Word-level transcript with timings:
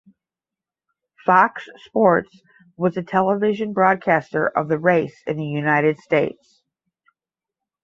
Fox 1.27 1.67
Sports 1.75 2.41
was 2.75 2.95
the 2.95 3.03
television 3.03 3.71
broadcaster 3.71 4.47
of 4.47 4.67
the 4.67 4.79
race 4.79 5.21
in 5.27 5.37
the 5.37 5.45
United 5.45 5.99
States. 5.99 6.63